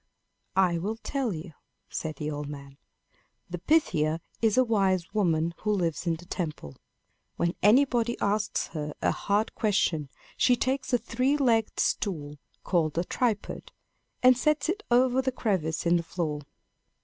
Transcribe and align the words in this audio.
"I 0.55 0.79
will 0.79 0.95
tell 1.03 1.31
you," 1.31 1.51
said 1.87 2.15
the 2.15 2.31
old 2.31 2.49
man. 2.49 2.77
"The 3.51 3.59
Pythia 3.59 4.19
is 4.41 4.57
a 4.57 4.63
wise 4.63 5.13
woman, 5.13 5.53
who 5.57 5.71
lives 5.71 6.07
in 6.07 6.15
the 6.15 6.25
temple. 6.25 6.75
When 7.35 7.53
anybody 7.61 8.19
asks 8.19 8.69
her 8.69 8.95
a 9.03 9.11
hard 9.11 9.53
question, 9.53 10.09
she 10.35 10.55
takes 10.55 10.91
a 10.91 10.97
three 10.97 11.37
legged 11.37 11.79
stool, 11.79 12.39
called 12.63 12.97
a 12.97 13.03
tripod, 13.03 13.71
and 14.23 14.35
sets 14.35 14.69
it 14.69 14.81
over 14.89 15.21
the 15.21 15.31
crevice 15.31 15.85
in 15.85 15.97
the 15.97 16.01
floor. 16.01 16.41